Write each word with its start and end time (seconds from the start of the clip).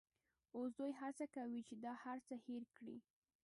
اوس 0.55 0.69
دوی 0.79 0.91
هڅه 1.01 1.25
کوي 1.35 1.61
چې 1.67 1.73
دا 1.83 1.93
هرڅه 2.03 2.35
هېر 2.45 2.63
کړي. 2.77 2.97